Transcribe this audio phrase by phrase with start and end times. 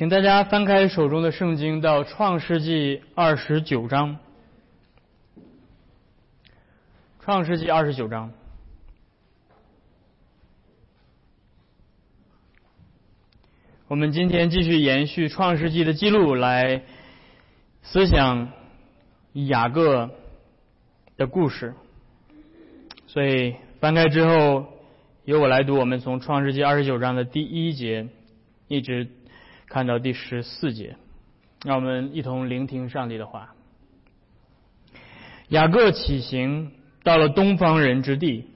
[0.00, 4.16] 请大家翻开手中的圣经到创世纪二十九章。
[7.20, 8.32] 创世纪二十九章，
[13.88, 16.80] 我们今天继续延续创世纪的记录来
[17.82, 18.48] 思想
[19.34, 20.08] 雅各
[21.18, 21.74] 的故事。
[23.06, 24.64] 所以翻开之后，
[25.26, 25.74] 由我来读。
[25.74, 28.08] 我们从创世纪二十九章的第一节
[28.66, 29.06] 一直
[29.70, 30.96] 看到第十四节，
[31.64, 33.54] 让我们一同聆听上帝的话。
[35.48, 36.72] 雅各起行，
[37.04, 38.46] 到了东方人之地，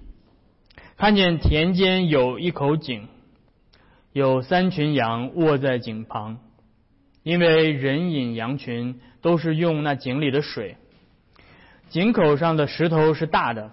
[0.97, 3.07] 看见田间有一口井，
[4.13, 6.41] 有三群羊卧在井旁，
[7.23, 10.77] 因为人饮羊群都是用那井里的水。
[11.91, 13.71] 井口上的石头是大的。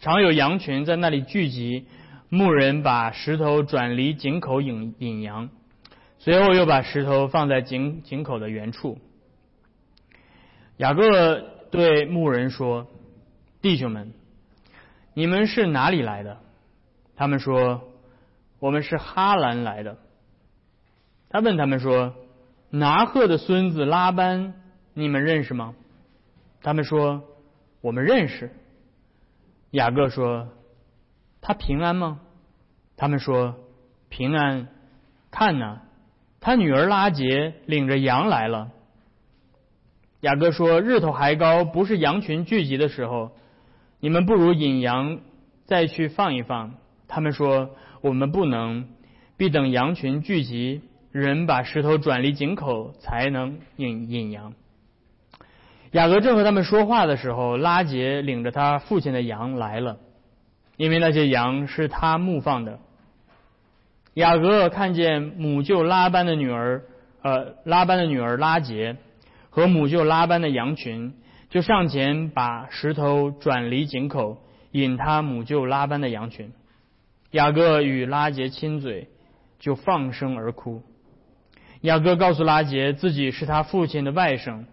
[0.00, 1.86] 常有羊群在那里聚集，
[2.28, 5.48] 牧人把石头转离井口引引羊，
[6.18, 8.98] 随后又把石头放在井井口的原处。
[10.76, 12.86] 雅各对牧人说
[13.62, 14.12] ：“弟兄们，
[15.14, 16.38] 你们是哪里来的？”
[17.16, 17.82] 他们说
[18.60, 19.96] ：“我们是哈兰来的。”
[21.30, 22.14] 他问他们说
[22.70, 24.54] ：“拿鹤的孙子拉班，
[24.94, 25.74] 你们认识吗？”
[26.62, 27.24] 他们说
[27.80, 28.50] ：“我们认识。”
[29.72, 30.48] 雅各说
[31.40, 32.20] ：“他平安吗？”
[32.96, 33.56] 他们说
[34.08, 34.68] ：“平安。”
[35.30, 35.82] 看呐，
[36.40, 38.70] 他女儿拉杰领着羊来了。
[40.20, 43.32] 雅各说：“日头还高，不是羊群聚集的时候，
[44.00, 45.20] 你们不如引羊
[45.64, 46.74] 再去放一放。”
[47.06, 47.70] 他们说
[48.02, 48.88] ：“我们不能，
[49.36, 54.54] 必等羊群聚集，人把石头转离井口，才能引引羊。”
[55.92, 59.98] 雅各正和他们说话的时候，拉杰领着他父亲的羊来了，
[60.78, 62.78] 因为那些羊是他牧放的。
[64.14, 66.82] 雅各看见母舅拉班的女儿，
[67.20, 68.96] 呃，拉班的女儿拉杰
[69.50, 71.14] 和母舅拉班的羊群，
[71.50, 74.38] 就上前把石头转离井口，
[74.70, 76.52] 引他母舅拉班的羊群。
[77.32, 79.08] 雅各与拉杰亲嘴，
[79.58, 80.82] 就放声而哭。
[81.80, 84.64] 雅各告诉拉杰，自己是他父亲的外甥。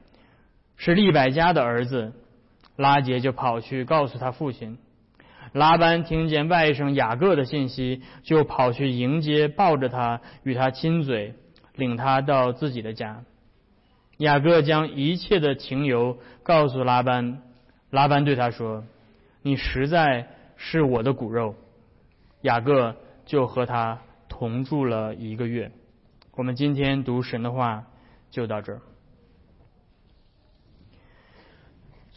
[0.78, 2.14] 是利百加的儿子，
[2.76, 4.78] 拉杰就跑去告诉他父亲。
[5.56, 11.34] 拉班听见外甥雅各的信息，就跑去迎接，抱着他，与他亲嘴，
[11.76, 13.24] 领他到自己的家。
[14.18, 17.42] 雅各将一切的情由告诉拉班，
[17.90, 18.84] 拉班对他说
[19.44, 20.28] ：“你实在
[20.58, 21.56] 是我的骨肉。”
[22.44, 25.72] 雅各就和他同住了一个月。
[26.34, 27.86] 我们今天读神的话
[28.30, 28.82] 就到这儿。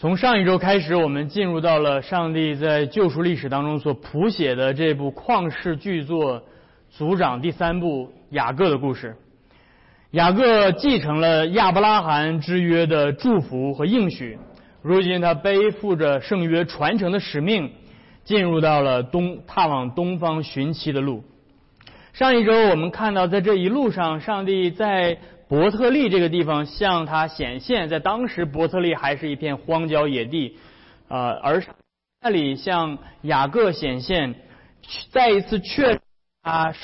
[0.00, 6.40] 从上一周开始，我们进入到了上帝在救赎历史当中所谱写的这部旷世巨作
[6.88, 9.16] 《族长》第三部雅各的故事。
[10.12, 14.38] 雅各继承了亚伯拉罕之约的祝福和应许，
[14.82, 17.72] 如今他背负着圣约传承的使命，
[18.22, 21.24] 进入到了东踏往东方寻妻的路。
[22.12, 25.18] 上一周我们看到，在这一路上，上帝在。
[25.48, 30.58] 伯特利这个地方向他显现，在当时伯特利还是一片荒郊野地，
[31.08, 31.64] 呃，而
[32.20, 34.34] 那里向雅各显现，
[35.10, 36.00] 再一次确认
[36.42, 36.74] 他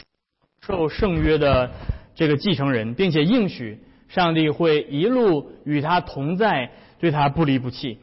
[0.63, 1.71] 受圣约的
[2.15, 7.99] 这个继承人，并且应许上帝会一路与他同在，对他不离不弃。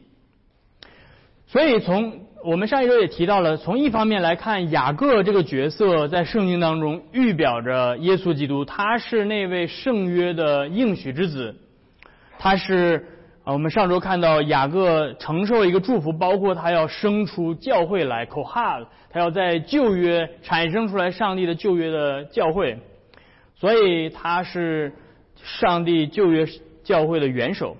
[1.48, 11.54] 所以从我们上一周也提到了，从一方面来看，雅各这个角色在圣经当中预表着耶稣基督，他是那位圣约的应许之子，
[12.40, 13.06] 他是
[13.44, 18.80] 啊，我们上周看到雅各承受一个祝福，包括他要生出教会来，口哈，
[19.10, 22.76] 他要在旧约产生出来上帝的旧约的教会，
[23.54, 24.92] 所以他是
[25.36, 26.44] 上帝旧约
[26.82, 27.76] 教会的元首，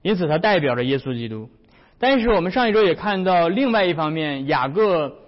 [0.00, 1.50] 因此他代表着耶稣基督。
[2.02, 5.18] 但是我们上一周也看到，另外一方面，雅各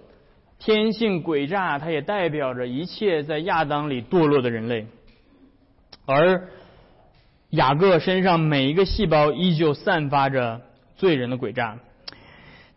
[0.57, 4.87] 天性诡诈，它也代表着一切在亚当里堕落的人类。
[6.07, 6.49] 而
[7.51, 10.61] 雅各身上每一个细胞依旧散发着
[10.95, 11.77] 罪人的诡诈。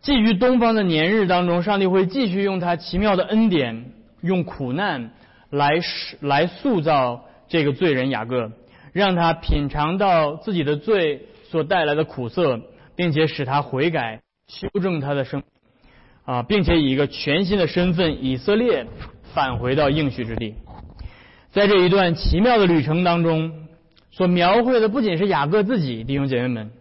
[0.01, 5.09] 基于东方的年日当中，上帝会继续用他奇妙的恩典，用苦难
[5.49, 8.51] 来使来塑造这个罪人雅各，
[8.93, 12.61] 让他品尝到自己的罪所带来的苦涩。
[12.97, 15.43] 并且使他悔改，修正他的生
[16.25, 18.85] 啊，并且以一个全新的身份以色列
[19.33, 20.55] 返回到应许之地。
[21.51, 23.67] 在这一段奇妙的旅程当中，
[24.11, 26.71] 所描绘的不仅是雅各自己，弟兄姐妹们，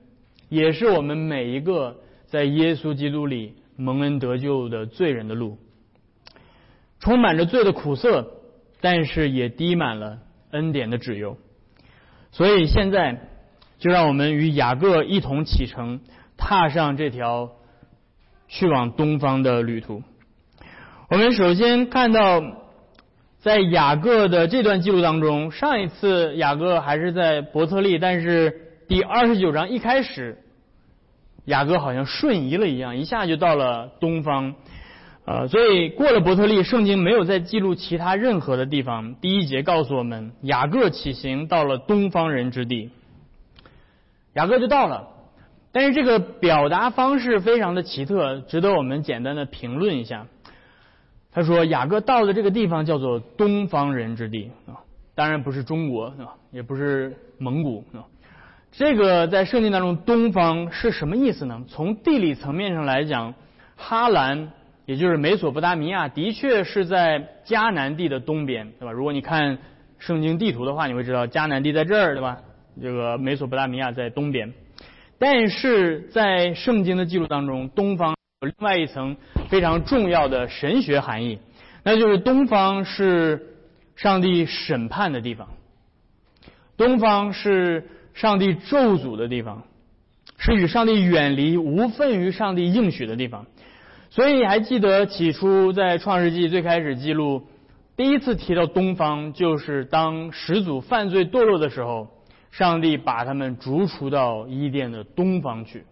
[0.49, 5.59] 也是我们每一个在耶稣基督里蒙恩得救的罪人的路，
[6.99, 8.33] 充满着罪的苦涩，
[8.81, 10.19] 但是也滴满了
[10.51, 11.37] 恩典的脂油。
[12.33, 13.29] 所以现在，
[13.79, 16.01] 就让我们与雅各一同启程，
[16.37, 17.51] 踏上这条
[18.49, 20.03] 去往东方的旅途。
[21.11, 22.43] 我们首先看到，
[23.39, 30.39] 在雅各的这段记录当中，上一次雅各还是在伯特利，但是第二十九章一开始，
[31.45, 34.55] 雅各好像瞬移了一样，一下就到了东方。
[35.27, 39.17] 呃，所以过了伯特利，圣经没有再记录其他任何的地方。
[39.17, 42.91] 第一节告诉我们，雅各起行到了东方人之地，
[44.37, 45.09] 雅各就到了。
[45.73, 50.27] 但是这个表达方式非常的奇特，值得我们简单的评论一下。
[51.33, 54.81] 他说，雅各到的这个地方叫做东方人之地啊，
[55.15, 58.01] 当然不是中国啊，也不是蒙古啊。
[58.73, 61.63] 这个在圣经当中，东方是什么意思呢？
[61.69, 63.35] 从地理层面上来讲，
[63.77, 64.53] 哈兰。
[64.87, 68.93] 也就是美索不达米亚的确是在迦南地的东边，对吧？
[68.93, 69.59] 如果你看
[69.99, 72.39] 圣经地图的话，你会知道迦南地在这儿，对吧？
[72.81, 74.53] 这个美索不达米亚在东边。
[75.19, 79.17] 但是在圣经的记录当中，东方有另外一层
[79.49, 81.39] 非常重要的神学含义，
[81.83, 83.55] 那就是东方是
[83.95, 85.49] 上帝审判的地方，
[86.77, 89.63] 东方是上帝咒诅的地方，
[90.37, 93.47] 是与上帝远离、无份于上帝应许的地方。
[94.11, 97.47] 所以还记得起初在创世纪最开始记录，
[97.97, 102.09] 第一次提到东方，就是当始祖犯罪堕落的时候，
[102.57, 105.85] 上帝把他们逐出到伊甸的东方去。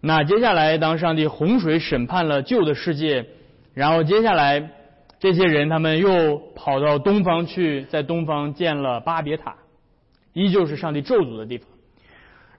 [0.00, 3.26] 那接下来当上帝洪水审判了旧的世界，
[3.72, 4.70] 然后接下来
[5.18, 9.54] 这些人他们又跑到东方去，在东方建了巴别塔，
[10.34, 11.66] 依旧是上帝咒诅的地方。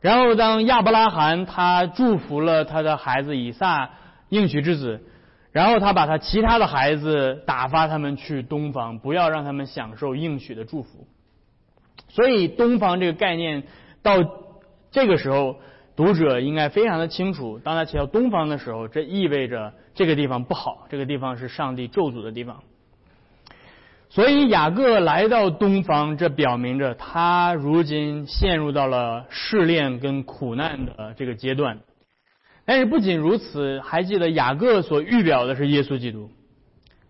[0.02, 3.90] 然后当亚伯拉罕他祝福了他的孩子以撒。
[4.30, 5.04] 应许之子，
[5.52, 11.08] 然后他把他其他的孩子打发他们去东方，不要让他们享受应许的祝福。
[12.16, 13.64] 所以东方这个概念
[14.02, 14.14] 到
[14.90, 15.58] 这个时候，
[15.98, 17.60] 读者应该非常的清楚。
[17.60, 22.64] 当他提到东方的时候，这意味着这个地方不好，这个地方是上帝咒诅的地方。
[24.08, 31.80] 所以雅各来到东方，这表明着他如今陷入到了试炼跟苦难的这个阶段。
[32.64, 36.32] 但是不仅如此，还记得雅各所预表的是耶稣基督，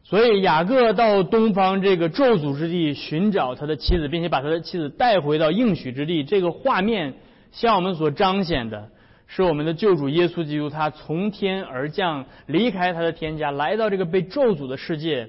[0.07, 6.23] 所以雅各到东方这个咒诅之地寻找他的妻子，并且把他的妻子带回到应许之地。
[6.23, 7.15] 这个画面
[7.51, 8.91] 向我们所彰显的
[9.25, 15.27] 是我们的救主耶稣基督，他从天而降，离开他的天家，来到这个被咒诅的世界，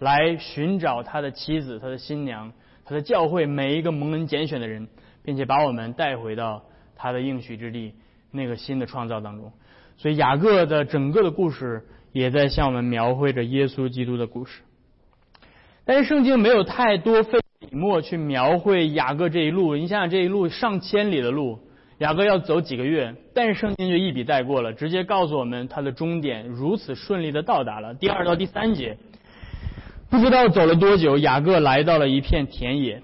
[0.00, 2.52] 来寻找他的妻子、他的新娘、
[2.84, 4.88] 他的教会每一个蒙恩拣选的人，
[5.22, 6.64] 并且把我们带回到
[6.96, 7.94] 他的应许之地
[8.32, 9.52] 那个新的创造当中。
[9.96, 14.62] 所以雅各的整个的故事也在向我们描绘着耶稣基督的故事，
[15.84, 19.76] 但是圣经没有太多费笔墨去描绘雅各这一路。
[19.76, 21.58] 你想想这一路上千里的路，
[21.98, 27.92] 雅各要走几个月，但是圣经就一笔带过了，直接告诉我们他的终点如此顺利的到达了。
[27.92, 28.96] 第二到第三节，
[30.08, 33.02] 不知道走了多久，雅各来到了一片田野，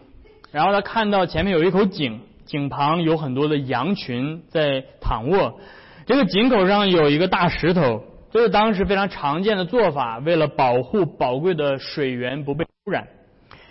[0.52, 5.60] 然后他看到前面有一口井，井旁有很多的羊群在躺卧。
[6.06, 13.06] 这个井口上有一个大石头，这是当时非常常见的做法，为了保护宝贵的水源不被污染。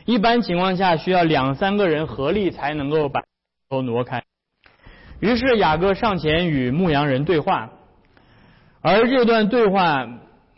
[0.06, 3.24] 一般情况下需要两三个人合力才能够把
[3.70, 4.24] 头挪开。
[5.20, 7.72] 于是雅各上前与牧羊人对话，
[8.82, 10.08] 而这段对话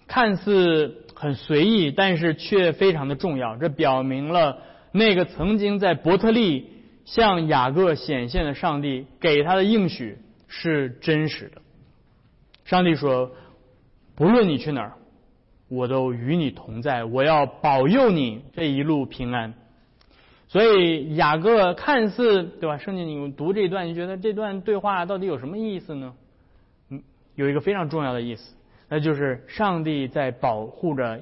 [0.08, 3.56] 看似很随意，但是却非常的重要。
[3.56, 4.58] 这表明了
[4.92, 6.70] 那个曾经在伯特利
[7.06, 11.62] 向雅各显现的上帝给他的应许是真实的。
[12.64, 13.32] 上帝说
[14.24, 14.94] ：“不论你去哪儿，
[15.68, 17.04] 我都与你同在。
[17.04, 19.54] 我要保佑你这一路平安。”
[20.48, 22.78] 所以雅各看似对吧？
[22.78, 26.14] 圣经你读这一段，你觉得这段对话到底有什么意思呢？
[26.90, 27.04] 嗯，
[27.36, 28.56] 有一个非常重要的意思，
[28.88, 31.22] 那就是上帝在保护着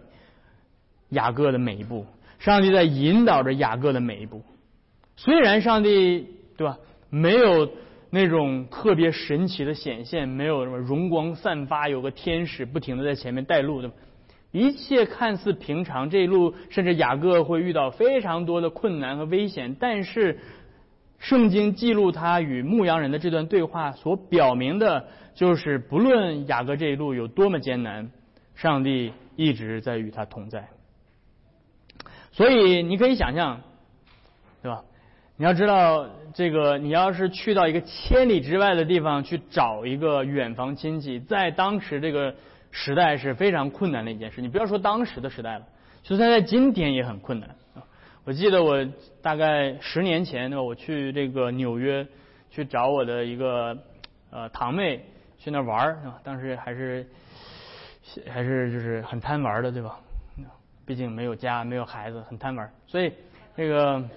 [1.10, 2.05] 雅各的每一步，
[2.38, 4.43] 上帝在引导着雅各的每一步。
[5.15, 6.77] 虽然上帝对吧，
[7.10, 7.67] 没有。
[8.13, 13.96] 那种特别神奇的显现，没有什么荣光散发，有个天使不停的在前面带路，对吧？
[14.51, 20.39] 一切看似平常，这一路甚至雅各会遇到非常多的困难和危险，但是
[21.20, 28.12] 圣经记录他与牧羊人的这段对话所表明的，就是不论雅各这一路有多么艰难，
[28.53, 30.68] 上帝一直在与他同在。
[32.34, 33.62] 所以你可以想象，
[34.62, 34.84] 对吧？
[35.41, 42.36] 你要知道，这个你要是去到一个千里之外的地方去找一个远房亲戚，在当时这个
[42.69, 44.39] 时代是非常困难的一件事。
[44.39, 45.65] 你不要说当时的时代了，
[46.03, 47.50] 就算在今天也很困难。
[48.24, 48.86] 我记得我
[49.19, 52.05] 大概十年前对吧，我去这个纽约
[52.51, 53.75] 去找我的一个
[54.29, 55.03] 呃堂妹
[55.39, 57.07] 去那玩儿啊，当时还是
[58.29, 59.98] 还是就是很贪玩的对吧？
[60.86, 63.12] 毕竟没有家没有孩子，很贪玩，所以
[63.57, 64.07] 这个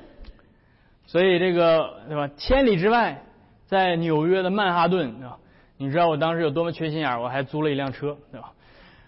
[1.14, 2.28] 所以这个对吧？
[2.37, 3.23] 千里之外，
[3.66, 5.38] 在纽约的曼哈顿啊，
[5.76, 8.52] 你知道我当时有多么缺心眼儿，我还租了一辆车对吧？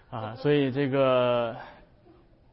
[0.09, 1.53] 啊，所以这个。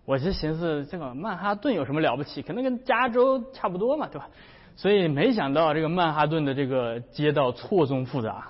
[0.07, 2.43] 我就寻思，这个曼哈顿有什么了不起？
[2.43, 4.29] 可能跟加州差不多嘛，对吧？
[4.75, 8.49] 所以没想到这个曼哈顿的这个街道错综复杂。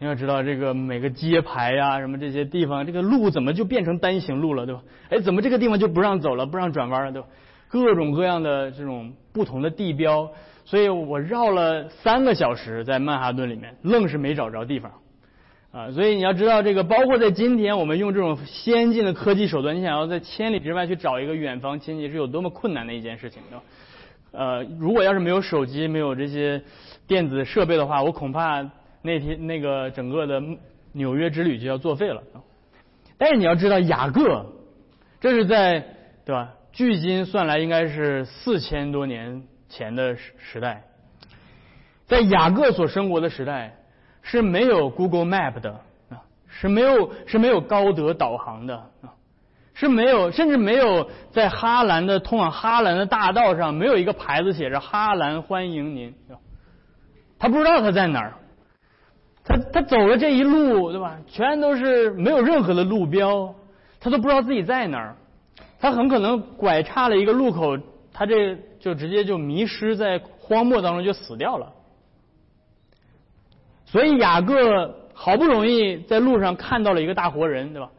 [0.00, 4.82] 你要知道，这个每个街牌呀，什么这些地方，这个路怎么就变成单行路了，对吧？
[5.08, 7.28] 哎，怎么这个地方就不让走了，不让转弯了，对吧？
[7.72, 10.30] 各种各样的这种不同的地标，
[10.66, 14.92] 所以我绕了三个小时在曼哈顿里面，愣是没找着地方。
[15.72, 23.62] 啊，所以你要知道，这个包括在今天，我们用这种先进的科技手段，你想要在千里之外去找一个远方亲戚，是有多么困难的一件事情，对吧？
[24.32, 26.62] 呃，如果要是没有手机，没有这些
[27.06, 30.42] 电子设备的话，我恐怕那天那个整个的
[30.92, 32.22] 纽约之旅就要作废了。
[33.16, 34.44] 但是你要知道，雅各，
[35.22, 35.82] 这是在
[36.26, 36.52] 对吧？
[36.72, 40.82] 距今算来应该是四千多年前的时时代，
[42.06, 43.76] 在雅各所生活的时代。
[44.24, 45.72] 是没有 Google Map 的
[46.08, 49.10] 啊，是没有是没有高德导航的啊，
[49.74, 56.14] 是没有甚至没有在哈兰的通往哈兰的大道上没有一个牌子写着哈兰欢迎您，
[57.36, 58.34] 他不知道他在哪儿，
[59.42, 63.52] 他他走了这一路对吧，全都是没有任何的路标，
[63.98, 65.16] 他都不知道自己在哪儿，
[65.82, 67.76] 他很可能拐岔了一个路口，
[68.12, 71.72] 他这就直接就迷失在荒漠当中就死掉了。
[73.84, 77.90] 所以雅各好不容易在路上看到了一个大活人，对吧？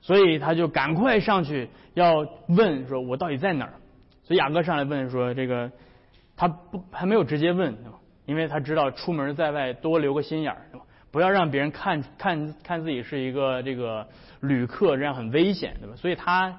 [0.00, 3.72] 所以他就赶快上去要问说：“我到底在哪儿？”
[4.22, 5.68] 所以雅各上来问说：“这个
[6.36, 7.98] 他不还没有直接问，对吧？
[8.24, 10.86] 因为他知道出门在外多留个心眼儿，对吧？
[11.10, 14.06] 不要让别人看看看自己是一个这个
[14.38, 15.96] 旅客，这样很危险，对吧？
[15.96, 16.56] 所以他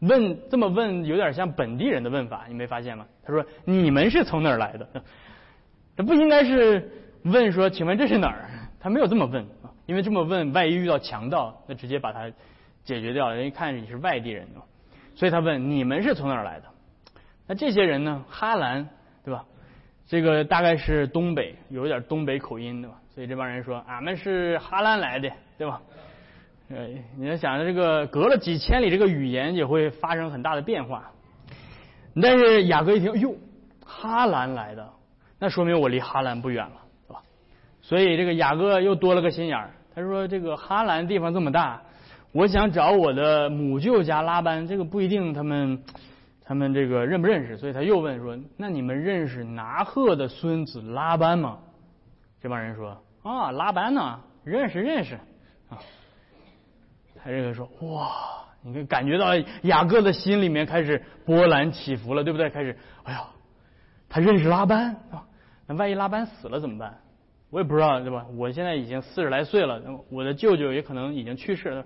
[0.00, 3.06] 问这么问有点像本地人的问法，你没发现吗？
[3.24, 4.88] 他说：“你们是从哪儿来的？”
[5.96, 6.90] 这不应该是。
[7.22, 8.48] 问说，请问这是哪儿？
[8.78, 9.44] 他没有这么问，
[9.86, 12.30] 因为这么问，万一遇到强盗，那直接把他
[12.84, 13.32] 解决掉。
[13.32, 14.46] 人一看你是外地人，
[15.16, 16.66] 所以他问你们是从哪儿来的？
[17.48, 18.24] 那这些人呢？
[18.28, 18.88] 哈兰，
[19.24, 19.44] 对吧？
[20.06, 22.96] 这个大概是东北，有点东北口音，对吧？
[23.12, 25.82] 所以这帮人说，俺们是哈兰来的，对吧？
[26.68, 31.10] 呃，你要想着这个隔了几千里，这个语言也会发生很大的变化。
[32.20, 33.36] 但是雅各一听，哟，
[33.84, 34.88] 哈兰来的，
[35.38, 36.76] 那说明我离哈兰不远了。
[37.06, 37.20] 对吧
[37.82, 41.80] 所以这个雅各又多了个心眼儿，他说：“这个哈兰地方这么大，
[42.32, 45.80] 我想找我的母舅家拉班，这个不一定他们
[46.44, 51.58] 他们这个认不认识。”所以他又问说：“那你们认识拿鹤的孙子拉班吗？”
[52.42, 55.14] 这帮人说：“啊，拉班呢，认识认识。”
[55.70, 55.78] 啊，
[57.26, 58.08] 他这个说：“哇，
[58.62, 62.48] 你看感觉到雅各的心里面开始波澜起伏了，对不对？
[62.48, 63.24] 开始，哎呀，
[64.08, 65.26] 他认识拉班啊，
[65.66, 66.96] 那万一拉班死了怎么办？”
[67.50, 68.24] 我也不知道，对吧？
[68.36, 71.84] 我现在已经四十来岁了，我的舅舅也可能已经去世了。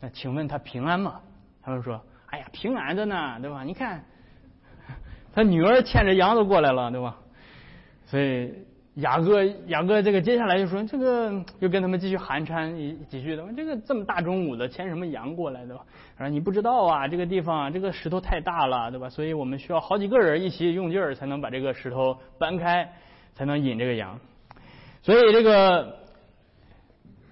[0.00, 1.20] 那请问他平安吗？
[1.60, 3.64] 他们说：“哎呀，平安的呢，对吧？
[3.64, 4.04] 你看，
[5.34, 7.16] 他女儿牵着羊都过来了，对吧？”
[8.06, 8.54] 所以
[8.98, 15.84] 雅各雅各这个接下来就说：“这个又跟他们继续寒暄一几句的，这个这么大中午的牵什么羊过来，对吧？
[16.16, 19.08] 说你不知道啊，这个地方这个石头太大了，对吧？
[19.08, 22.92] 所以我们需要好几个人一起用劲儿才能把这个石头搬开，
[23.34, 24.18] 才能引这个羊。”
[25.02, 25.96] 所以这个，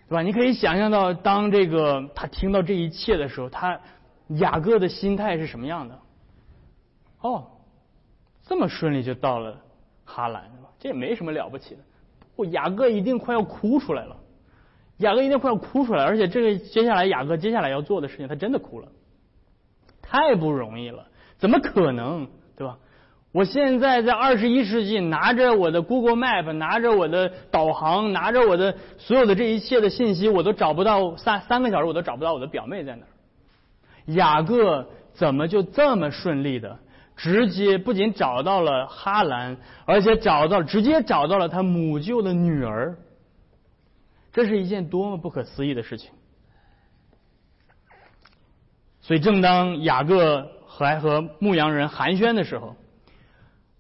[0.09, 0.23] 对吧？
[0.23, 3.81] 你可以想象到，当这个他听到这一切的时候，他
[4.29, 5.99] 雅各的心态是什么样的？
[7.23, 7.45] 哦，
[8.47, 9.61] 这么顺利就到了
[10.05, 10.45] 哈兰，
[10.87, 11.81] 这也没什么了不起的。
[12.37, 14.17] 我雅各一定快要哭出来了，
[14.99, 18.87] 雅各一定快要哭出来，而且这个接下来雅各接下来要做的事情，他真的哭了，
[20.01, 22.79] 太不容易了，怎么可能，对吧？
[23.33, 33.09] 我现在在二十一世纪，拿着我的 Google Map，拿着我的导航，拿着我的所有的这一切的信息，我都找不到三三个小时，我都找不到我的表妹在哪儿。
[34.15, 36.79] 雅各怎么就这么顺利的，
[37.17, 39.57] 直接不仅找到了哈兰，
[39.87, 42.97] 而且找到直接找到了他母舅的女儿？
[44.33, 46.11] 这是一件多么不可思议的事情！
[49.01, 52.77] 所以，正当雅各还和牧羊人寒暄的时候。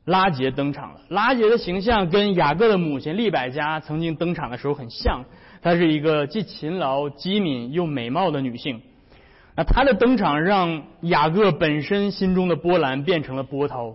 [0.06, 1.00] 拉杰登场了。
[1.08, 5.24] 拉杰的形象跟雅各的母亲利百加曾经登场的时候很像。
[5.60, 8.80] 她是一个既勤劳、机敏又美貌的女性。
[9.56, 13.94] 那他的登场让雅各本身心中的波澜变成了波涛。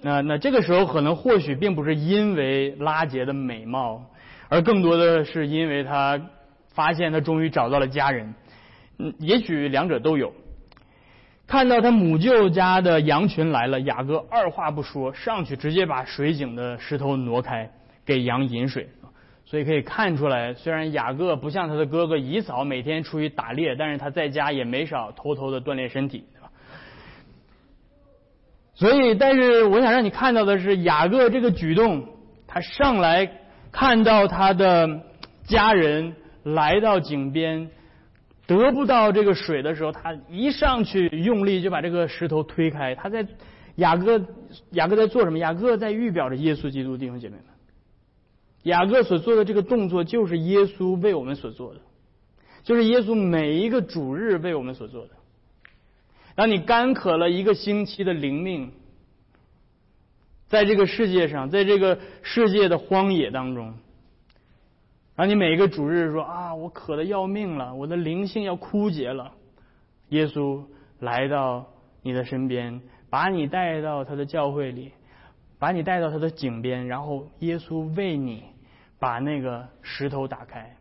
[0.00, 4.06] 那那这个时候可能或许并不是因为拉杰的美貌，
[4.48, 6.20] 而更多的是因为他
[6.72, 8.34] 发现他终于找到了家人。
[8.98, 10.32] 嗯，也许两者都有。
[11.46, 17.70] 看到他母舅家的羊群来了，雅各二话不说，上去直接把水井的石头挪开，
[18.04, 18.88] 给羊饮水。
[19.46, 26.50] 所以可以看出来，虽然雅各不像他的哥哥以扫每天出去打猎，但是他在家也没少偷偷的锻炼身体，对吧？
[28.74, 32.08] 所以，但是我想让你看到的是，雅各这个举动，
[32.46, 33.30] 他上来
[33.70, 35.00] 看到他的
[35.44, 37.70] 家人来到井边。
[38.48, 42.94] 得不到这个水的时候，他一上去用力就把这个石头推开。
[42.94, 43.26] 他在
[43.74, 44.20] 雅各
[44.70, 45.38] 雅各在做什么？
[45.38, 47.55] 雅各在预表着耶稣基督，弟兄姐妹们。
[48.66, 51.80] 雅各所做的这个动作，就是耶稣为我们所做的，
[52.64, 55.10] 就是耶稣每一个主日为我们所做的。
[56.34, 58.72] 当你干渴了一个星期的灵命，
[60.48, 63.74] 在这个世界上，在这个世界的荒野当中。
[65.14, 69.32] 让你每一个主日说啊，我渴的要命了，我的灵性要枯竭了。
[70.08, 70.62] 耶稣
[70.98, 71.68] 来到
[72.02, 74.92] 你的身边，把你带到他的教会里，
[75.58, 78.42] 把你带到他的井边，然后耶稣为你
[78.98, 80.76] 把那个石头打开，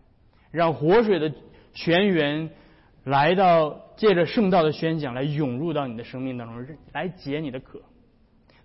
[0.52, 1.32] 让活水的
[1.74, 2.50] 泉源
[3.04, 7.82] 来到，借着圣道的宣讲来涌入到你的生命当中，来解你的渴。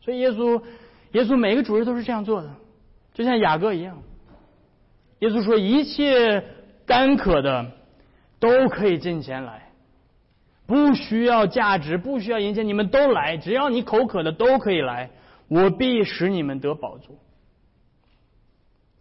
[0.01, 0.63] 所以耶稣，
[1.13, 2.51] 耶稣每个主日都是这样做的，
[3.13, 4.03] 就像雅各一样。
[5.19, 6.43] 耶稣说：“一切
[6.87, 7.73] 干渴的
[8.39, 9.71] 都可以进前来，
[10.67, 15.11] 不需要价值，不需要银钱，你们都来，只要你口渴的都可以来，
[15.49, 17.19] 我必使你们得饱足。”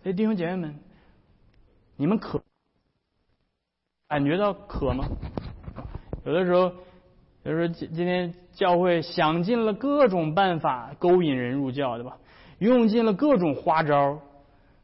[0.02, 0.76] 所以弟兄姐妹们，
[1.98, 2.42] 你们渴，
[4.08, 5.06] 感觉到渴吗？
[6.26, 6.70] 有的时候，
[7.44, 12.18] 比如说今今天教会想尽了各种办法勾引人入教，对吧？
[12.60, 14.20] 用尽了各种花招，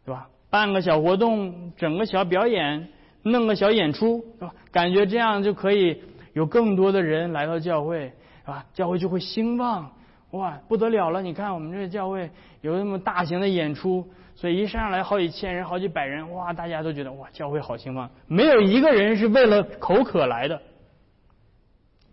[0.05, 0.27] 对吧？
[0.49, 2.89] 办个小活动，整个小表演，
[3.23, 4.53] 弄个小演出，是吧？
[4.71, 6.01] 感觉这样就可以
[6.33, 8.65] 有更多的人来到教会，是吧？
[8.73, 9.93] 教会就会兴旺，
[10.31, 11.21] 哇，不得了了！
[11.21, 18.11] 你看我们这个教会有那么大型的演出，所以一上来好几千人、好几百人，哇，大家都觉得哇，教会好兴旺。
[18.27, 20.61] 没有一个人是为了口渴来的，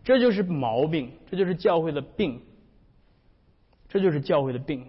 [0.04, 2.40] 这就是毛病，这就是教会的病，
[3.88, 4.86] 这就是教会的病。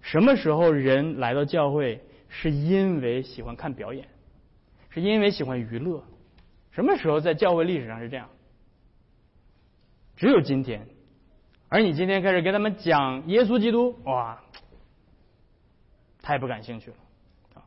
[0.00, 4.08] 什么时候人来到教会是因为喜欢看表演，
[4.88, 6.02] 是因为喜欢娱乐？
[6.70, 8.28] 什么时候在教会历史上是这样？
[10.16, 10.86] 只有今天。
[11.68, 14.42] 而你今天开始给他们讲耶稣基督，哇，
[16.22, 16.96] 太不感兴趣了
[17.54, 17.66] 啊！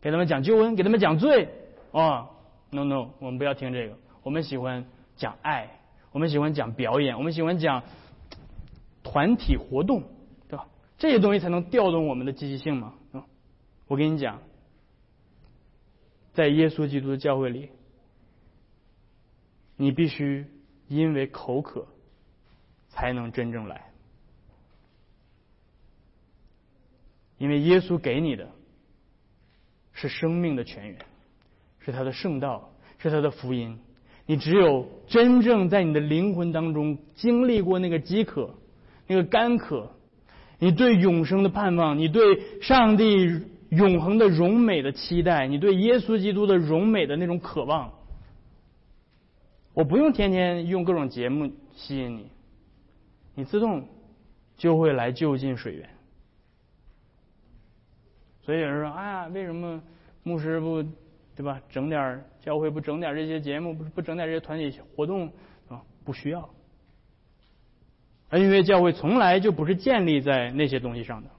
[0.00, 1.48] 给他们讲救恩，给他们讲罪，
[1.90, 2.30] 啊
[2.70, 3.98] ，no no，我们不要听这个。
[4.22, 5.80] 我们喜欢讲爱，
[6.12, 7.82] 我们喜欢讲表演，我们喜欢讲
[9.02, 10.04] 团体活动。
[10.48, 12.94] 对吧这些东西才能调动我们的积极性嘛？
[13.12, 13.24] 啊，
[13.88, 14.40] 我跟你讲，
[16.32, 17.70] 在耶稣基督的教会里，
[19.76, 20.46] 你必须
[20.88, 21.86] 因为口渴，
[22.88, 23.91] 才能真正来。
[27.42, 28.48] 因为耶稣给你的，
[29.92, 30.96] 是生命的泉源，
[31.80, 33.80] 是他的圣道，是他的福音。
[34.26, 38.54] 你只有真正在你的灵魂当中经历过那个饥渴，
[39.08, 39.90] 那个干渴。
[40.60, 47.92] 你对永生的盼望，你对上帝永恒的荣美的期待，你对耶稣基督的荣美的那种渴望，
[49.74, 52.30] 我不用天天用各种节目吸引你，
[53.34, 53.88] 你自动
[54.56, 55.88] 就会来就近水源。
[58.42, 59.80] 所以有人说：“哎呀，为什么
[60.22, 60.82] 牧师不
[61.34, 61.60] 对吧？
[61.70, 65.32] 整点教会不整点这些节目，不不整点这些团体活动
[65.68, 65.80] 啊？
[66.04, 66.48] 不需要。”
[68.30, 71.30] 恩约教会从来就不是建立在那些东西上的。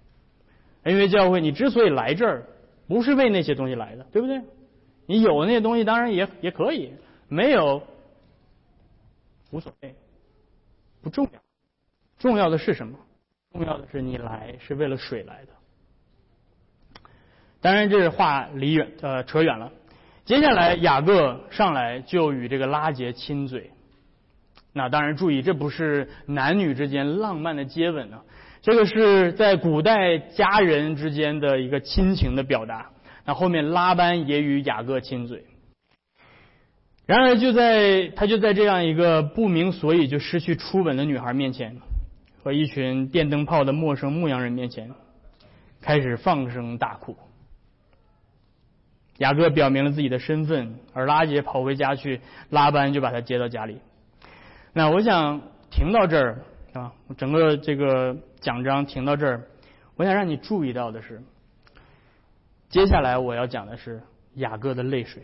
[0.84, 2.46] 恩约教会，你之所以来这儿，
[2.88, 4.42] 不是为那些东西来的，对不对？
[5.06, 6.92] 你有那些东西，当然也也可以；
[7.28, 7.82] 没有，
[9.52, 9.96] 无所谓，
[11.02, 11.32] 不重要。
[12.20, 12.98] 重要的是什么？
[13.52, 15.52] 重要的是你来是为了水来的。
[17.64, 19.72] 当然，这是话离远呃扯远了。
[20.26, 23.72] 接下来，雅各上来就与这个拉杰亲嘴。
[24.74, 28.22] 那当然，注意，这不是男女之间浪漫的接吻啊，
[28.62, 32.90] 这个是在古代家人之间的一个亲情的表达。
[33.24, 35.46] 那后面拉班也与雅各亲嘴。
[37.06, 41.78] 然而，就在他就在这样一个不明所以就失去初吻的女孩面前，
[42.44, 44.92] 和一群电灯泡的陌生牧羊人面前，
[45.82, 47.16] 开始放声大哭。
[49.20, 53.78] 雅各表明了自己的身份，而拉杰跑回家去，拉班就把他接到家里。
[54.74, 59.44] 那我想停到这儿，啊，整个这个讲章停到这儿，
[59.96, 61.22] 我想让你注意到的是，
[62.70, 64.02] 接下来我要讲的是
[64.36, 65.22] 雅各的泪水。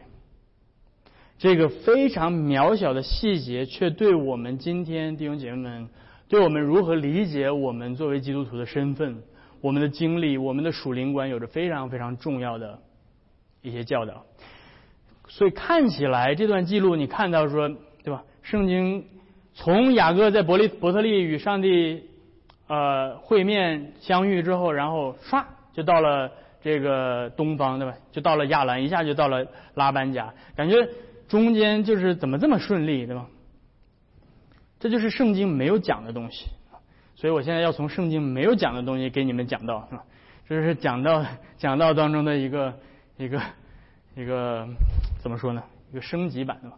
[1.39, 5.89] 这个非常渺小的细节，却对我们今天弟兄姐妹们，
[6.27, 9.23] 对我们如何理解我们作为基督徒的身份、
[9.61, 12.77] 我们的经历、我们的属灵观，有着非常非常重要的
[13.61, 14.25] 一些教导。
[15.27, 17.69] 所以看起来这段记录，你看到说，
[18.03, 18.23] 对吧？
[18.41, 19.05] 圣经
[19.53, 22.03] 从雅各在伯利伯特利与上帝
[22.67, 25.43] 呃会面相遇之后，然后唰
[25.73, 27.95] 就到了这个东方，对吧？
[28.11, 29.45] 就到了亚兰，一下就到了
[29.75, 30.87] 拉班家，感觉。
[31.27, 33.27] 中间就是怎么这么顺利，对吧？
[34.79, 36.47] 这就是圣经没有讲的东西，
[37.13, 40.03] 所以我现在要从圣经没有讲的东西给你们讲到，是吧？
[40.47, 41.23] 这是讲到
[41.55, 42.73] 讲到当中的一个
[43.19, 43.41] 一个
[44.15, 44.65] 一个
[45.21, 45.61] 怎么说呢？
[45.91, 46.77] 一个升级版的吧。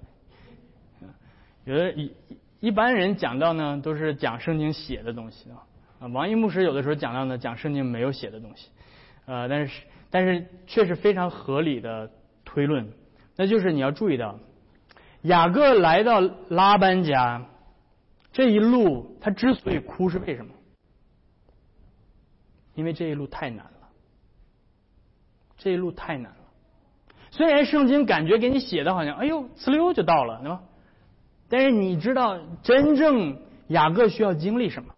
[1.66, 2.12] 有的一
[2.60, 5.62] 一般人讲到呢，都是讲圣经写的东西啊。
[6.00, 8.70] 啊，王一牧师有的时候讲到呢，讲圣经没有写的东西，
[9.26, 12.12] 呃，但是但是却是非常合理的
[12.44, 12.92] 推论。
[13.36, 14.40] 那就是你要注意到，
[15.22, 17.46] 雅各来到拉班家
[18.34, 20.52] 这一路，他之所以哭是为什么？
[22.74, 23.81] 因为这一路太难了，
[25.62, 26.38] 这一路太难了。
[27.30, 30.64] 虽然圣经感觉给你写的好像，哎呦，呲溜就到了，对吧？
[31.50, 34.96] 但是你知道真正雅各需要经历什么？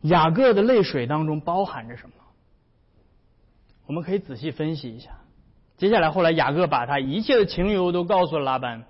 [0.00, 2.14] 雅各的泪水当中包含着什么？
[3.86, 5.10] 我们可以仔细分析一下。
[5.76, 8.84] 接下来，后来雅各把他一切的情由都告诉了拉班。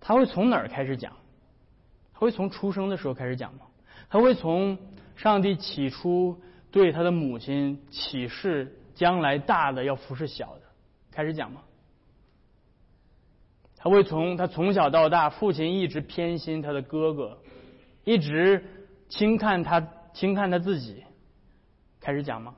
[0.00, 1.12] 他会从哪儿开始讲？
[2.14, 3.66] 他会从出生的时候开始讲吗？
[4.08, 4.78] 他会从
[5.14, 10.62] 上帝起初对他的母亲启示将来大的要服侍小的
[11.10, 11.62] 开始讲吗？
[13.76, 17.38] 他会从他从小到大父亲一直偏心他的哥哥，
[18.04, 18.64] 一直
[19.08, 21.04] 轻看他轻看他自己
[22.00, 22.54] 开始讲吗？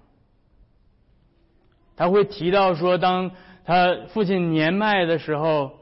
[1.95, 3.33] 他会提到说，当
[3.65, 5.79] 他父亲年迈的时候，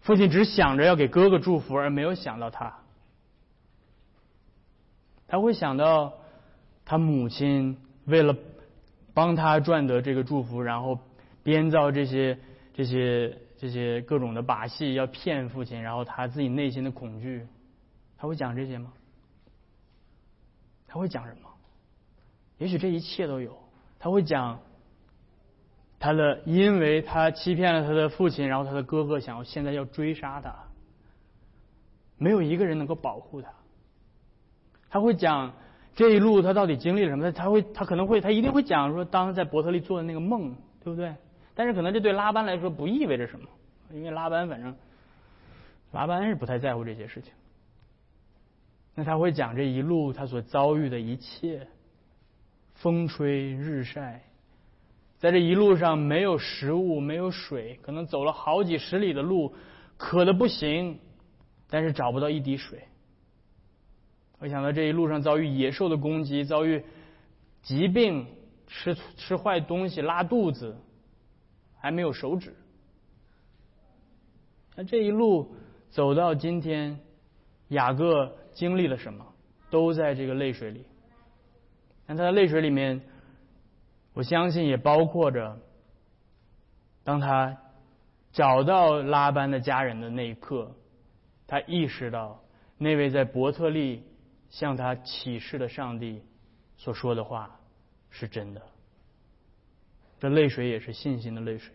[0.00, 2.78] 父亲只想着要给哥哥祝福，而没有想到他。
[5.28, 6.14] 他会想到
[6.88, 8.34] 他母亲为了
[9.12, 10.98] 帮他赚得这个祝福，然后
[11.42, 12.38] 编造这些
[12.72, 17.46] 这些这些各种的把戏，要骗父亲，然后他自己内心的恐惧。
[18.16, 18.90] 他会讲这些吗？
[20.86, 21.50] 他会讲什么？
[22.56, 23.54] 也许这一切都有。
[23.98, 24.58] 他会讲
[26.00, 30.54] 他的，因为他欺骗了他的父亲，然后他的哥哥想要现在要追杀他，
[32.16, 33.50] 没有一个人能够保护他。
[34.88, 35.52] 他会讲
[35.98, 37.32] 这一路他到底经历了什么？
[37.32, 41.12] 他他会，他可能会，他一定会讲说，当在伯特利做的那个梦，对不对？
[41.56, 43.48] 但是可能这对拉班来说不意味着什么，
[43.92, 44.72] 因为拉班反正
[45.90, 47.32] 拉班是不太在乎这些事情。
[48.94, 51.66] 那他会讲这一路他所遭遇的一切。
[52.74, 54.22] 风吹日晒，
[55.18, 59.52] 在这一路上没有食物，没有水，可能走了好几十里的路，
[59.96, 61.00] 渴的不行，
[61.68, 62.84] 但是找不到一滴水。
[64.40, 66.84] 我想到这一路上遭遇野兽的攻击，遭遇
[67.62, 68.26] 疾病，
[68.66, 70.76] 吃吃坏东西，拉肚子，
[71.78, 72.54] 还没有手指。
[74.76, 75.54] 那这一路
[75.90, 77.00] 走到今天，
[77.68, 79.26] 雅各经历了什么？
[79.70, 80.86] 都在这个泪水里。
[82.06, 83.02] 但他的泪水里面，
[84.14, 85.58] 我相信也包括着，
[87.02, 87.56] 当他
[88.32, 90.74] 找到拉班的家人的那一刻，
[91.46, 92.40] 他意识到
[92.78, 94.04] 那位在伯特利
[94.50, 96.22] 向他启示的上帝
[96.76, 97.58] 所说的话
[98.10, 98.62] 是真的。
[100.20, 101.72] 这泪水也是信心的泪水。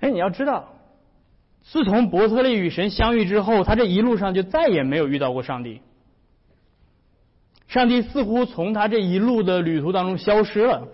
[0.00, 0.68] 哎，你要知道，
[1.62, 5.80] 自从伯特利与神相遇之后，他这一路上就再也没有遇到过上帝。
[7.68, 10.86] 上帝似乎从他这一路的旅途当中消失了。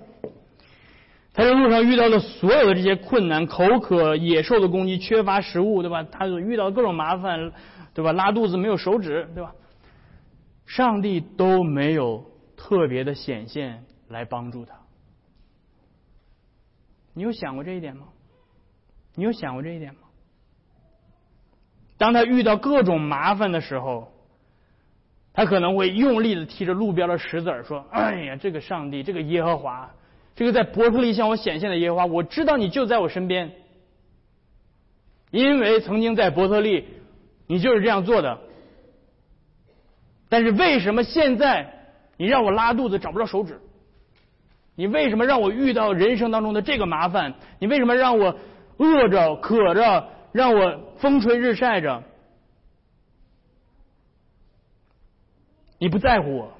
[1.35, 6.03] 他在路上遇到的所有的这些困难，口渴、野兽的攻击、缺乏食物，对吧？
[6.05, 7.53] 他所遇到各种麻烦，
[7.99, 8.13] 对吧？
[8.13, 9.53] 拉肚子没有手指，对吧？
[10.67, 12.25] 上帝都没有
[12.57, 14.77] 特别的显现来帮助他。
[17.13, 18.07] 你有想过这一点吗？
[19.17, 20.01] 你有想过这一点吗？
[21.97, 24.13] 当他遇到各种麻烦的时候。
[25.35, 29.89] 他可能会用力的踢着路边的石子儿，说：“哎呀，这个上帝，这个耶和华，
[30.35, 33.53] 这个在伯特利向我显现的耶和华，我知道你就在我身边，
[35.31, 36.89] 因为曾经在伯特利，
[37.49, 38.39] 你就是这样做的。
[40.29, 43.61] 但是为什么现在你让我拉肚子找不着手指？
[44.77, 47.35] 你为什么让我遇到人生当中的这个麻烦？
[47.59, 48.39] 你为什么让我
[48.77, 52.05] 饿着、渴着，让我风吹日晒着？
[55.79, 56.53] 你不在乎我，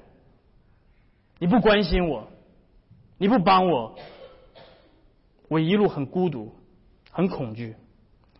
[1.37, 2.27] 你不关心我，
[3.17, 3.95] 你不帮我，
[5.47, 6.55] 我一路很孤独，
[7.11, 7.75] 很恐惧。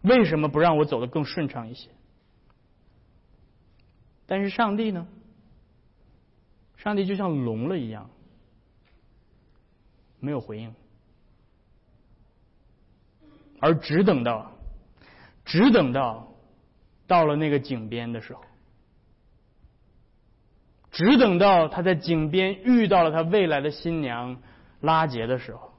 [0.01, 1.89] 为什么不让我走得更顺畅一些？
[4.29, 5.07] 但是上帝呢？
[6.77, 8.11] 上帝就像聋了一样，
[10.19, 10.73] 没有回应，
[13.59, 14.51] 而只等到，
[15.43, 16.31] 只等到
[17.07, 18.41] 到了那个井边的时候，
[20.91, 24.39] 只等到他在井边遇到了他未来的新娘
[24.79, 25.73] 拉杰的时候，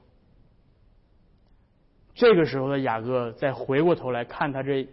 [2.13, 4.89] 这个时候的雅各再回过头来看他这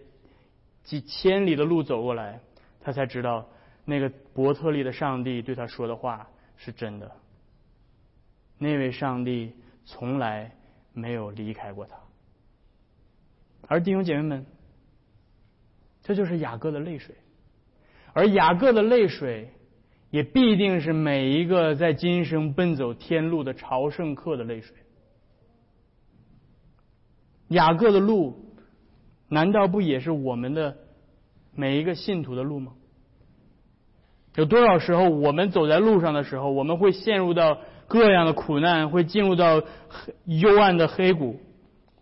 [0.85, 2.41] 几千里的路走过来，
[2.89, 3.47] 他才知道。
[3.85, 7.13] 那个伯特利的上帝对他说的话是真的。
[8.57, 9.53] 那位上帝
[9.85, 10.51] 从来
[10.95, 11.97] 没有离开过他。
[13.67, 14.47] 而弟兄姐妹们，
[16.03, 17.15] 这就是雅各的泪水，
[18.15, 19.53] 而雅各的泪水
[20.09, 24.75] 也必定是每一个在今生奔走天路的朝圣客的泪水。
[27.49, 28.55] 雅各的路，
[29.29, 30.79] 难道不也是我们的
[31.55, 32.75] 每一个信徒的路吗？
[34.37, 39.61] 有多少时候，我们走在路上的时候，我们会陷入到各样的苦难，会进入到
[40.27, 41.41] 幽暗的黑谷，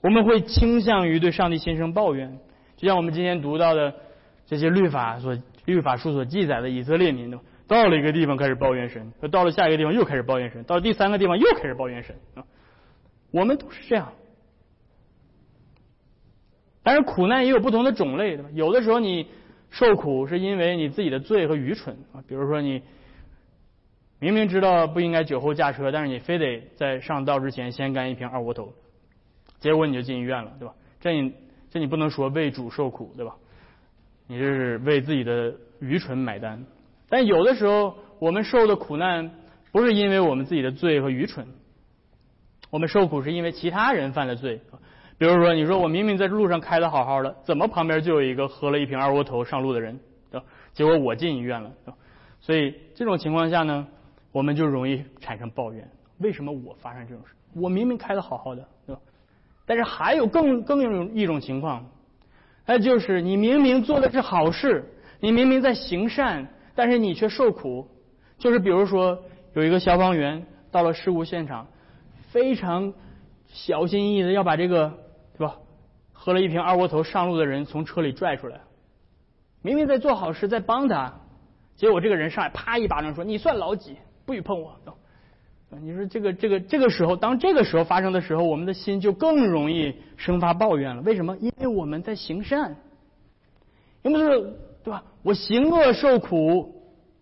[0.03, 2.39] 我们会倾向于对上帝心生抱怨。
[2.77, 3.95] 就像我们今天读到的
[4.47, 12.45] 这些律法所律法书所记载的以色列民的，到了一个地方开始抱怨神，到了下一个地方又开始抱怨神，到第三个地方又开始抱怨神啊。
[13.31, 14.13] 我们都是这样。
[16.83, 19.27] 但是苦难也有不同的种类，有的时候你。
[19.71, 22.83] 受苦是因为你自己的罪和愚蠢啊，比如说你
[24.19, 28.73] 明明知道不应该酒后驾车，但是你非得在上道之前先干一瓶二锅头，
[29.59, 30.75] 结果你就进医院了，对吧？
[31.01, 31.33] 这你
[31.71, 33.37] 这你不能说为主受苦，对吧？
[34.27, 36.65] 你这是为自己的愚蠢买单。
[37.09, 39.31] 但有的时候我们受的苦难
[39.73, 41.47] 不是因为我们自己的罪和愚蠢，
[42.71, 44.61] 我们受苦是因为其他人犯了罪。
[45.19, 49.99] 比如说，你说我明明在路上开的好好的，怎么旁边就有一个喝了一瓶二锅头上路的人，
[50.31, 50.47] 对吧？
[50.75, 51.97] 结果我进医院了，对吧？
[52.39, 53.87] 所以这种情况下呢，
[54.31, 57.33] 我们就容易产生抱怨：为什么我发生这种事？
[57.55, 59.01] 我明明开的好好的，对吧？
[59.65, 61.83] 但是还有更更有一种情况，
[62.67, 64.85] 那就是你明明做的是好事，
[65.19, 67.89] 你明明在行善，但是你却受苦。
[68.37, 69.19] 就是比如说，
[69.55, 71.67] 有一个消防员到了事故现场，
[72.29, 72.93] 非常
[73.47, 75.06] 小心翼翼的要把这个。
[76.27, 78.59] 喝了一瓶二锅头上路的人从车里拽出来，
[79.63, 81.21] 明明在做好事，在帮他，
[81.77, 83.97] 结果这个人上来啪一巴掌说：“你算老几？
[84.25, 84.77] 不许碰我！”
[85.81, 91.03] 你说这个这个这个时候，当这个时候发生的时候，我们的心就更容易生发抱怨了。
[91.03, 91.37] 为什么？
[91.37, 92.75] 因为我们在行善，
[94.03, 95.05] 因为是对吧？
[95.23, 96.75] 我行恶受苦，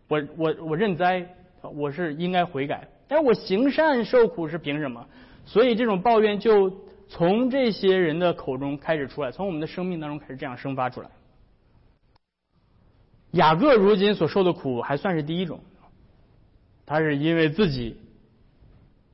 [0.08, 1.28] 我我我认栽，
[1.60, 2.88] 我是应该悔改。
[3.06, 5.04] 但是我行善受苦是凭什么？
[5.44, 6.72] 所以这种抱怨就。
[7.08, 11.10] 从这些人的口中开始出来，从我们的生命当中开始这样生发出来。
[13.32, 15.60] 雅各如今所受的苦还算是第一种，
[16.86, 17.98] 他是因为自己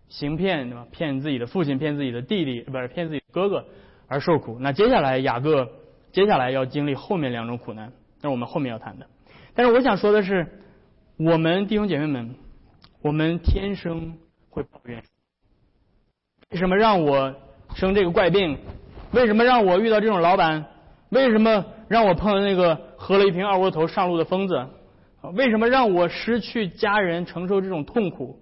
[0.08, 0.86] 行骗，对吧？
[0.90, 3.66] 骗自己的父亲，骗自己的弟弟，不是骗自己哥哥
[4.06, 4.58] 而受苦。
[4.60, 5.70] 那接下来雅各
[6.12, 9.06] 接下来要经历后面两种苦难，那是我们后面要谈的。
[9.54, 10.46] 但是我想说的是，
[11.16, 12.34] 我们弟兄姐妹们，
[13.02, 15.02] 我们天生会抱怨，
[16.50, 17.34] 为什么让我？
[17.74, 18.58] 生这个怪病，
[19.12, 20.66] 为什么让我遇到这种老板？
[21.08, 24.66] 为什么让我碰到那个喝了一瓶二锅头上路的疯子？
[25.34, 28.38] 为什么让我失去家人，承受这种痛苦？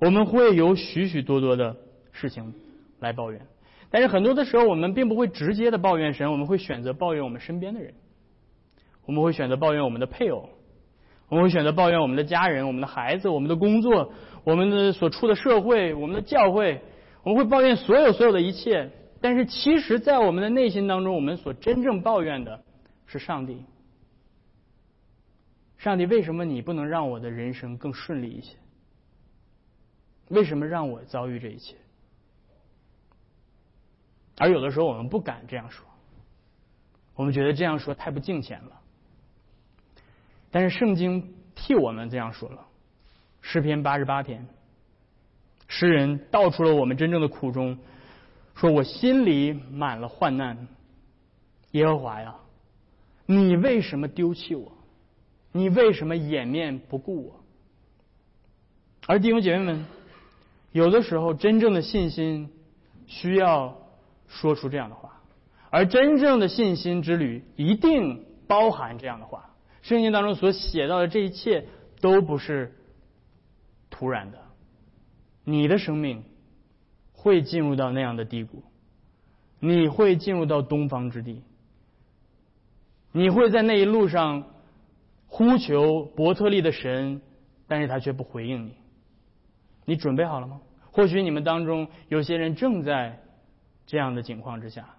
[0.00, 1.76] 我们会有许许多多的
[2.12, 2.52] 事情
[3.00, 3.40] 来抱怨，
[3.90, 7.94] 但是很多的时候，我们并不会直接的抱怨神，我们会选择抱怨我们身边的人，
[9.06, 10.48] 我们会选择抱怨我们的配偶，
[11.28, 14.12] 我们会选择抱怨我们的家人、我们的孩子、我们的工作、
[14.42, 16.80] 我们的所处的社会、我们的教会。
[17.24, 22.62] 我们会抱怨所有所有的一切，但是其实，在我们的内心当中，我们所真正抱怨的
[23.06, 23.64] 是上帝。
[25.78, 28.56] 上帝，为什么你不能让我的人生更顺利一些？
[30.28, 31.76] 为什么让我遭遇这一切？
[34.36, 35.86] 而有的时候，我们不敢这样说，
[37.14, 38.80] 我们觉得这样说太不敬虔了。
[40.50, 42.66] 但是圣经替我们这样说了，
[43.40, 44.46] 诗篇八十八篇。
[45.76, 47.76] 诗人道出了我们真正的苦衷，
[48.54, 50.68] 说我心里满了患难。
[51.72, 52.36] 耶和华呀，
[53.26, 54.70] 你为什么丢弃我？
[55.50, 57.40] 你为什么掩面不顾我？
[59.08, 59.86] 而弟兄姐妹们，
[60.70, 62.52] 有的时候真正的信心
[63.08, 63.76] 需要
[64.28, 65.20] 说出这样的话，
[65.70, 69.50] 而真正的信心之旅一定包含这样的话。
[69.82, 71.66] 圣经当中所写到的这一切
[72.00, 72.72] 都不是
[73.90, 74.43] 突然的。
[75.44, 76.24] 你的生命
[77.12, 78.62] 会进入到那样的低谷，
[79.60, 81.42] 你会进入到东方之地，
[83.12, 84.46] 你会在那一路上
[85.26, 87.20] 呼求伯特利的神，
[87.66, 88.74] 但是他却不回应你。
[89.84, 90.60] 你准备好了吗？
[90.90, 93.20] 或许你们当中有些人正在
[93.86, 94.94] 这样的境况之下，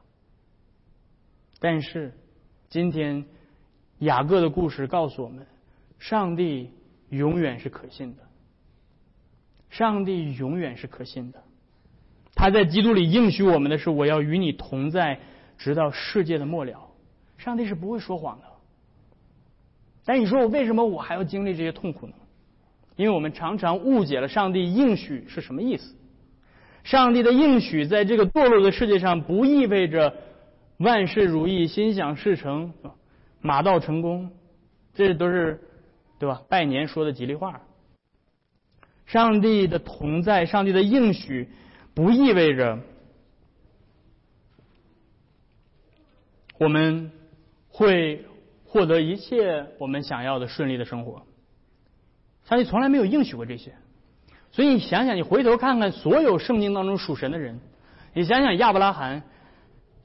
[1.59, 2.13] 但是
[2.69, 3.25] 今天
[3.99, 5.47] 雅各的故事告诉我们，
[5.97, 6.69] 上帝
[7.09, 8.23] 永远是可信的，
[9.77, 11.43] 上帝永远是可信的。
[12.33, 15.19] 他在基督里应许我们的是：“我要与你同在，
[15.57, 16.79] 直到世界的末了。”
[17.37, 18.45] 上帝是不会说谎的。
[20.05, 22.13] 但你说我为什么我还要经历这些痛苦呢？
[22.95, 25.93] 因为我们常常误解了上帝应许是什么意思。
[26.85, 30.15] 上帝的应许在这个堕落的世界上，不意味着
[30.77, 32.71] 万事如意、心想事成、
[33.41, 34.31] 马到成功，
[34.93, 35.59] 这都是
[36.17, 36.41] 对吧？
[36.47, 37.59] 拜年说的吉利话。
[39.05, 41.49] 上帝的同在，上帝的应许，
[41.93, 42.79] 不意味着
[46.57, 47.11] 我们
[47.69, 48.25] 会
[48.65, 51.25] 获得一切我们想要的顺利的生活。
[52.45, 53.73] 上帝从来没有应许过这些，
[54.51, 57.59] 所以你想想，你回头看看所有圣经当中属神的人，
[58.13, 59.23] 你想想亚伯拉罕，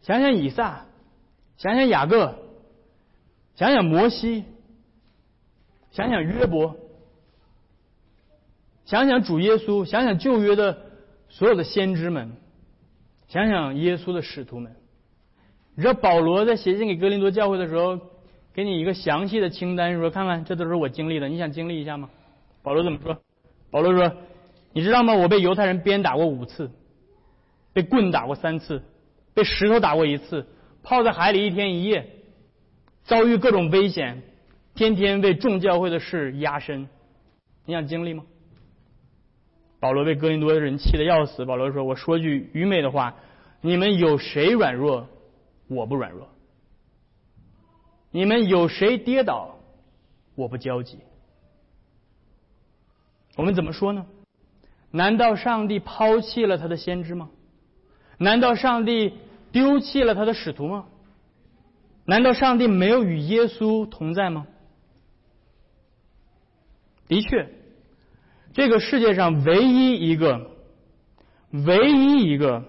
[0.03, 0.87] 想想以撒，
[1.57, 2.39] 想想雅各，
[3.57, 4.45] 想想摩西，
[5.91, 6.77] 想想约伯，
[8.91, 10.77] 想想主耶稣，想想旧约的
[11.29, 12.33] 所有的先知们，
[13.29, 14.75] 想想耶稣的使徒们。
[15.77, 18.01] 你知道保罗在写信给哥林多教会的时候，
[18.53, 22.11] 给你一个详细的清单，说看看这都是我经历的，你想经历一下吗？
[22.65, 23.17] 保罗怎么说？
[23.71, 24.13] 保罗说
[24.75, 25.15] ：“你知道吗？
[25.15, 26.69] 我被犹太人鞭打过五次，
[27.73, 28.83] 被棍打过三次，
[29.35, 30.45] 被石头打过一次，
[30.83, 32.11] 泡在海里一天一夜，
[33.05, 34.21] 遭遇各种危险，
[34.75, 36.89] 天天为众教会的事压身。
[37.67, 38.25] 你想经历吗？”
[39.81, 41.45] 保罗被哥林多的人气得要死。
[41.45, 43.17] 保罗说：“我说句愚昧的话，
[43.61, 45.09] 你们有谁软弱，
[45.69, 46.29] 我不软弱；
[48.11, 49.57] 你们有谁跌倒，
[50.35, 50.99] 我不焦急。”
[53.37, 54.07] 我们怎么说呢？
[54.91, 57.31] 难道上帝抛弃了他的先知吗？
[58.19, 59.15] 难道上帝
[59.51, 60.87] 丢弃了他的使徒吗？
[62.05, 64.47] 难道上帝没有与耶稣同在吗？
[67.07, 67.49] 的确，
[68.53, 70.51] 这个世界上唯一一个、
[71.53, 72.65] 唯一一个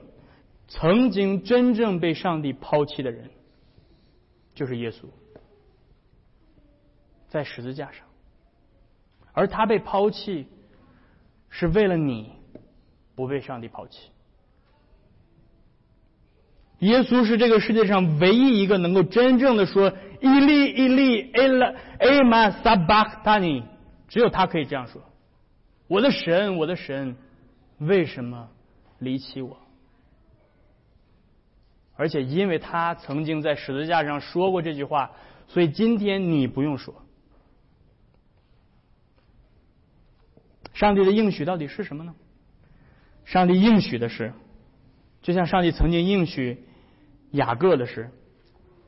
[0.68, 3.30] 曾经真正被上帝抛弃的人，
[4.54, 5.06] 就是耶稣，
[7.28, 8.06] 在十字架上，
[9.34, 10.48] 而他被抛弃。
[11.54, 12.32] 是为了你
[13.14, 14.10] 不被上帝抛弃。
[16.80, 19.92] 耶稣是这个世界上唯一一个能够真正的说
[20.24, 23.66] “伊利伊利埃拉埃玛萨巴塔尼”，
[24.08, 25.02] 只有他可以这样说
[25.92, 27.18] ：“我的神，我的神，
[27.80, 28.50] 为什么
[29.00, 29.58] 离弃我？”
[31.98, 35.12] 而且因为他曾经在十字架上说过这句话，
[35.50, 36.96] 所以今天你不用说。
[40.74, 42.16] 上帝的应许到底是什么呢？
[43.26, 44.32] 上帝应许的是，
[45.22, 46.64] 就像上帝曾经应许
[47.32, 48.10] 雅各的是，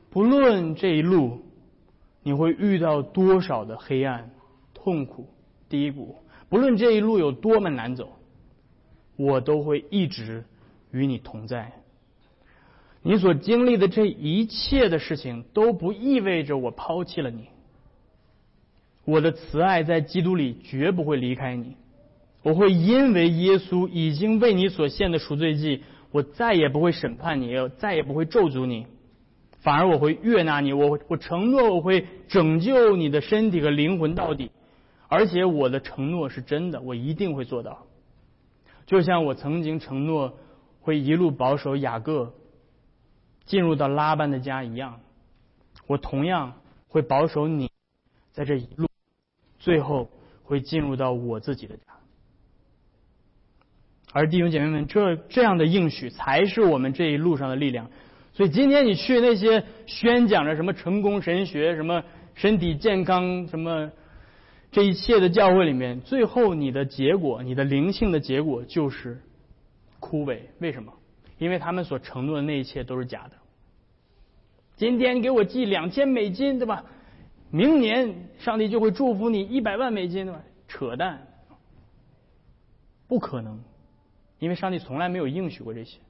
[0.08, 1.44] 不论这一路
[2.22, 4.30] 你会遇到多少的黑暗、
[4.72, 5.28] 痛苦、
[5.68, 6.16] 低谷，
[6.48, 8.12] 不论这一路有多么难走，
[9.16, 10.44] 我都会一直
[10.92, 11.72] 与你同在。
[13.02, 17.48] 你所经历的这一切的事情都不意味着我抛弃了你。
[19.04, 21.76] 我的慈爱在基督里绝不会离开你，
[22.42, 28.86] 我会因为耶稣已经为你所献的赎罪祭，我再也不会审判你，再也不会咒诅你，
[29.58, 34.50] 反而我会悦纳你，我我承诺我会拯救你的身体和灵魂到底，
[35.08, 37.86] 而且我的承诺是真的，我一定会做到，
[38.86, 40.38] 就像我曾经承诺
[40.80, 42.34] 会一路保守雅各
[43.44, 45.00] 进入到拉班的家一样，
[45.86, 46.54] 我同样
[46.88, 47.70] 会保守你
[48.32, 48.86] 在这一路。
[49.60, 50.10] 最后
[50.42, 51.84] 会进入到我自己的家，
[54.12, 57.90] 而弟兄姐妹们，这这样的应许才是我们这一路上的力量。
[58.34, 63.90] 所以今天你去那些宣讲着什么成功神学、什么身体健康、什么
[64.74, 69.22] 这一切的教会里面，最后你的结果，你的灵性的结果就是
[70.00, 70.40] 枯萎。
[70.58, 70.92] 为什么？
[71.38, 73.36] 因为他们所承诺的那一切都是假的。
[74.74, 76.84] 今天给我寄两千美金，对吧？
[77.52, 80.42] 明年上帝就会祝福你一百万美金，对吧？
[80.66, 81.24] 扯淡，
[83.06, 83.60] 不可能，
[84.40, 86.00] 因为上帝从来没有应许过这些。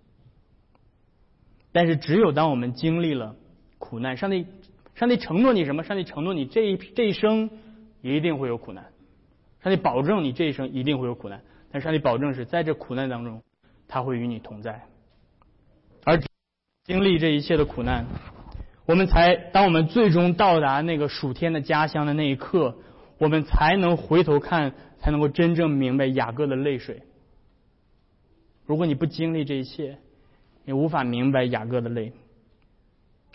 [1.70, 3.36] 但是，只有当我们经历了
[3.76, 4.46] 苦难，上帝，
[4.94, 5.84] 上帝承诺你什么？
[5.84, 7.50] 上帝承诺你这一这一生
[8.12, 8.84] 一定会有苦难，
[9.62, 11.40] 上帝保证你这一生一定会有苦难，
[11.70, 13.42] 但上帝保证是在这苦难当中，
[13.88, 14.82] 他会与你同在。
[16.04, 16.20] 而
[16.84, 18.04] 经历这一切的苦难，
[18.84, 22.76] 我们才当我们最终到达那个属天的家乡的那一刻，
[23.16, 27.02] 我们才能回头看，才能够真正明白雅各的泪水。
[28.66, 29.98] 如果你不经历这一切，
[30.64, 32.12] 你无法明白雅各的泪。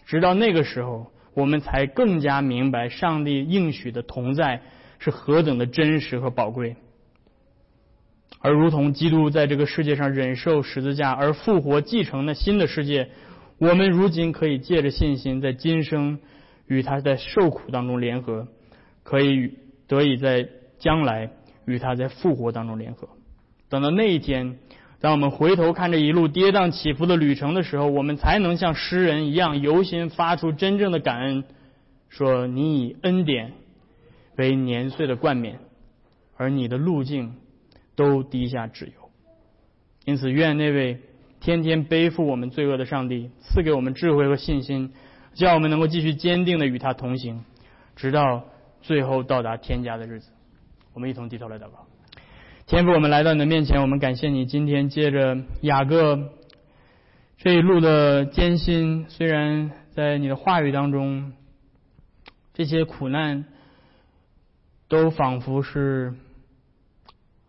[0.06, 4.62] 直到那个时候，我们才更加明白上帝应许的同在
[5.00, 6.76] 是何等的真实和宝贵。
[8.40, 13.10] 而如同基督在这个世界上忍受十字架而复活，继承了新的世界，
[13.58, 16.20] 我们如今可以借着信心，在今生
[16.68, 18.48] 与他在受苦当中联合，
[19.04, 19.58] 可以
[19.88, 21.32] 得以在将来
[21.66, 23.10] 与他在复活当中联合。
[23.70, 24.58] 等到那一天。
[25.02, 31.46] 当我们回头看这一路跌宕起伏的旅程的时候，我们才能像诗人一样由心发出真正的感恩，
[32.10, 33.54] 说：“你以恩典
[34.36, 35.60] 为年岁的冠冕，
[36.36, 37.36] 而你的路径
[37.96, 38.92] 都低下脂油。”
[40.04, 41.00] 因此，愿那位
[41.40, 44.92] 天天背负我们罪恶的上帝赐给我们智慧和信心，
[45.34, 47.46] 叫我们能够继续坚定的与他同行，
[47.96, 48.44] 直到
[48.82, 50.30] 最后到达天家的日子。
[50.94, 51.89] 我们一同低头来祷告。
[52.70, 56.30] 天父，我们来到你的面前，我们感谢你今天借着雅各
[57.40, 61.34] 这一路的艰辛，虽然在你的话语当中，
[62.54, 63.46] 这些苦难
[64.88, 66.14] 都仿佛是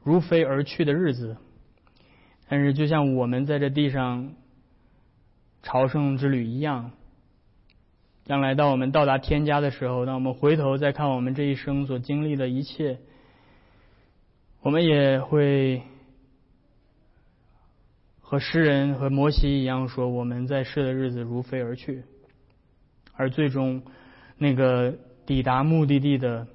[0.02, 1.36] 如飞而去的日子，
[2.48, 4.32] 但是就像我们在这地上
[5.62, 6.92] 朝圣之旅一样，
[8.24, 13.00] 将来到我们到达天家的时候，当我们回头再看我们这一生所经历的一切。
[14.62, 15.80] 我们也会
[18.20, 22.02] 和诗人和摩西一样说，我们在世的日子如飞而去，
[23.14, 23.82] 而最终
[24.36, 24.92] 那个
[25.24, 26.46] 抵达目的地的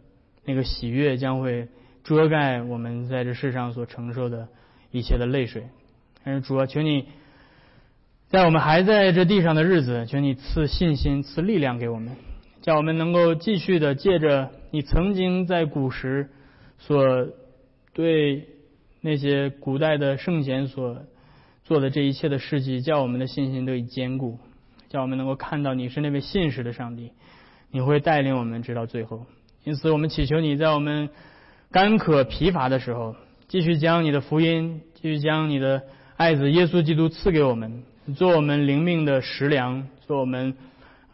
[0.43, 1.67] 那个喜悦将会
[2.03, 4.49] 遮盖我们在这世上所承受的
[4.91, 5.63] 一切的泪水。
[6.23, 7.07] 但是主啊，求你
[8.27, 12.15] 在我们还在这地上的日子，求你赐信心、赐力量给我们，
[12.61, 16.29] 叫我们能够继续的借着你曾经在古时
[16.77, 17.29] 所。
[17.95, 18.49] 对
[18.99, 20.97] 那些古代的圣贤所
[21.63, 24.37] 做的这一切的事迹，叫我们的信心得以坚固，
[24.89, 27.13] 叫我们能够看到你是那位信实的上帝，
[27.71, 29.25] 你会带领我们直到最后。
[29.63, 31.09] 因此，我们祈求你在我们
[31.71, 33.15] 干渴疲乏的时候，
[33.47, 35.83] 继续将你的福音，继续将你的
[36.17, 37.83] 爱子耶稣基督赐给我们，
[38.17, 40.53] 做我们灵命的食粮，做我们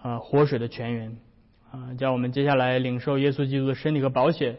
[0.02, 1.16] 啊活水的泉源
[1.72, 4.58] 啊，叫我们接下来领受耶稣基督的身体和宝血。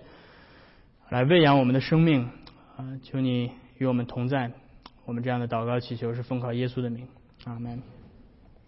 [1.12, 2.22] 来喂养我们的生命，
[2.74, 2.98] 啊！
[3.02, 4.50] 求你与我们同在。
[5.04, 7.06] 我们这样的祷告祈求是奉靠耶稣的名，
[7.44, 7.82] 阿门。